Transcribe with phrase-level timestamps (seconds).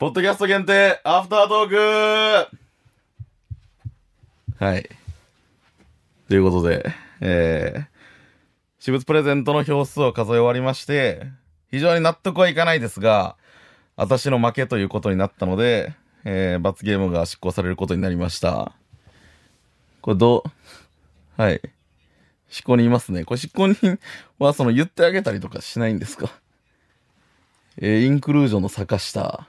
[0.00, 2.56] ポッドキャスト限定、アフタートーク
[4.64, 4.88] はい。
[6.26, 7.84] ということで、えー、
[8.78, 11.26] 私物プレゼントの票数を数え終わりまして、
[11.70, 13.36] 非常に納得はいかないですが、
[13.94, 15.92] 私の負けということになったので、
[16.24, 18.72] えー、罰ゲームが執行されることになりました。
[20.00, 20.44] これど
[21.38, 21.60] う、はい。
[22.48, 23.26] 執行人いますね。
[23.26, 23.98] これ執行人
[24.38, 26.30] はその言ってあげたりとかしないんですか？
[27.76, 29.46] えー、インクルージョンの坂下。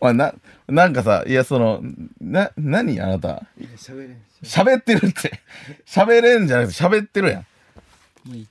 [0.00, 0.34] おい、 な、
[0.68, 1.82] なんかさ、いや、その、
[2.20, 3.46] な、何あなた？
[3.76, 5.40] 喋れん喋ってるって。
[5.86, 8.30] 喋れんじゃなくて喋ってるやん。
[8.30, 8.48] いい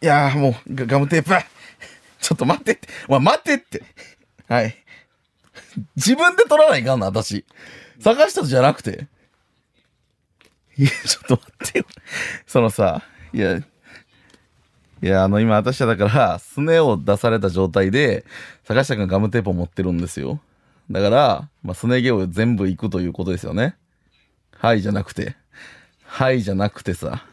[0.00, 1.30] いやーもうガ、ガムテープ。
[2.20, 2.88] ちょっと待ってって。
[3.08, 3.82] お前待ってって。
[4.48, 4.76] はい。
[5.96, 7.44] 自分で取らないかんな、私。
[8.00, 9.06] 探したじゃなくて。
[10.76, 11.84] いや、ちょっと待ってよ。
[12.46, 13.60] そのさ、いや、
[15.02, 18.24] いや、あの、今私はだから、スネを出された状態で、
[18.64, 20.40] 坂下くんガムテープを持ってるんですよ。
[20.90, 23.76] だから、まあ、スネ毛を全部行くということですよね。
[24.56, 25.36] はいじゃなくて。
[26.04, 27.24] はいじゃなくてさ。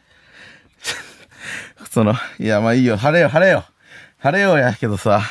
[1.90, 2.98] その、いや、まあいいよ。
[2.98, 3.66] 晴れよ、晴れよ。
[4.20, 5.22] 晴れよやけどさ、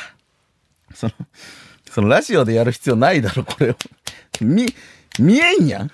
[0.93, 1.13] その、
[1.89, 3.75] そのラジオでやる必要ないだろ、これを。
[4.41, 4.65] み、
[5.19, 5.91] 見えんやん。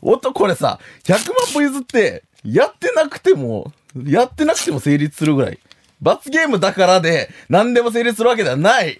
[0.00, 3.72] 音、これさ、100万歩譲って、やってなくても、
[4.06, 5.58] やってなくても成立するぐらい。
[6.00, 8.98] 罰ゲームだからで、何でも成立するわけではない。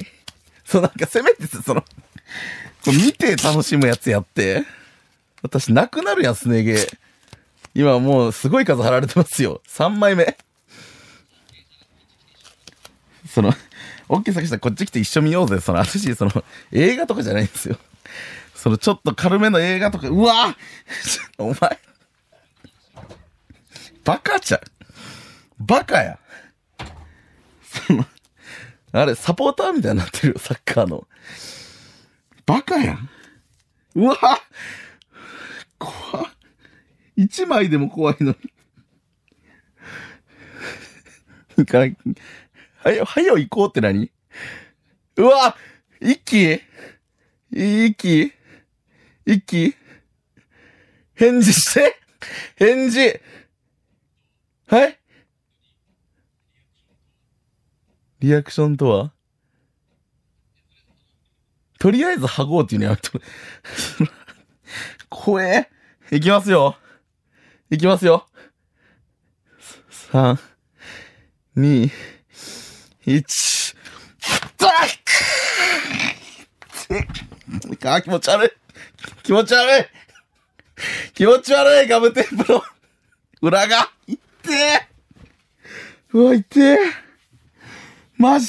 [0.65, 1.87] そう、なんかせめてその、こ
[2.93, 4.65] 見て楽しむやつやって。
[5.43, 6.77] 私、なくなるやん、スネ毛。
[7.75, 9.63] 今もうすごい数貼られてますよ。
[9.67, 10.37] 3枚目。
[13.29, 13.53] その、
[14.09, 15.59] オッケーさきさんこっち来て一緒見ようぜ。
[15.61, 17.79] その、私、その、映画とかじゃないんですよ。
[18.55, 20.57] その、ちょっと軽めの映画とか、うわ
[21.39, 21.79] お前、
[24.05, 24.61] バカじゃん。
[25.67, 26.19] バカや。
[27.63, 28.05] その、
[28.93, 31.07] あれ、サポーターみたいになってるよ、サッカーの。
[32.45, 33.09] バカやん。
[33.95, 34.17] うわ
[35.79, 36.27] 怖っ
[37.17, 38.35] 一枚でも怖いの
[41.57, 41.63] に。
[41.63, 41.79] いか。
[41.79, 41.87] は
[42.93, 44.11] よ、はよ行こうって何？
[45.17, 45.57] うわ
[46.01, 46.61] 一気？
[47.51, 48.33] 一気？
[49.27, 49.77] 一気？
[51.15, 52.01] 返事して
[52.57, 53.21] 返事
[54.67, 54.99] はい？
[58.23, 59.13] リアクションとは？
[61.81, 63.11] とりあえず剥ごうっていうのやめて。
[65.09, 65.69] 怖え。
[66.13, 66.77] いきますよ。
[67.69, 68.29] いきますよ。
[70.13, 70.39] 3、
[71.57, 71.91] 2、
[73.07, 73.25] 1、
[77.85, 78.51] あ気持ち悪い。
[79.25, 79.87] 気持ち悪い。
[81.15, 82.63] 気持ち悪い、ガムテープの
[83.41, 83.91] 裏が。
[84.07, 84.89] いってえ。
[86.13, 86.79] うわ、いってえ。
[88.23, 88.47] マジ。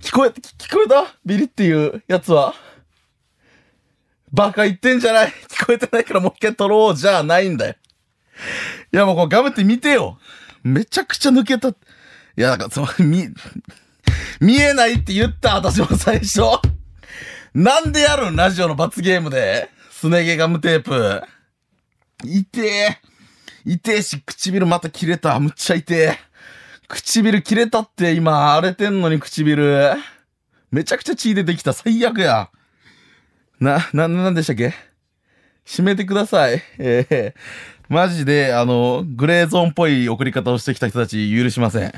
[0.00, 1.16] 聞こえ、聞こえた？
[1.24, 2.54] ビリっていうやつは？
[4.32, 7.74] バカ言ってんじゃない 聞こえてないからもう一回撮ろうじゃないんだよ。
[8.92, 10.20] いやもうこうガムって見てよ。
[10.62, 11.70] めちゃくちゃ抜けた。
[11.70, 11.74] い
[12.36, 13.26] や、なんかその、見、
[14.40, 16.42] 見えないって言った私も最初。
[17.54, 18.36] なんでやるん？
[18.36, 19.68] ラジオの罰ゲームで。
[19.90, 21.22] すね毛ガムテープ。
[22.22, 23.00] 痛え。
[23.64, 25.40] 痛えし、唇また切れた。
[25.40, 26.20] むっちゃ痛え。
[26.88, 29.94] 唇切れたって今荒れてんのに唇。
[30.70, 31.72] めちゃくちゃ血出てきた。
[31.72, 32.50] 最悪や。
[33.60, 34.74] な、な、なんでしたっけ？
[35.64, 36.62] 閉めてください。
[36.78, 41.92] えー、マジで、あの、グレーゾーンっぽい送り方をしてきた人たち許しません。